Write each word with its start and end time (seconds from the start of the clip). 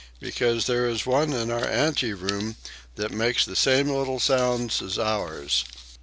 Because 0.19 0.65
there 0.65 0.89
is 0.89 1.05
one 1.05 1.31
in 1.31 1.51
our 1.51 1.63
anteroom 1.63 2.55
that 2.95 3.11
makes 3.11 3.45
the 3.45 3.55
same 3.55 3.87
little 3.87 4.19
sounds 4.19 4.81
as 4.81 4.97
ours." 4.97 5.63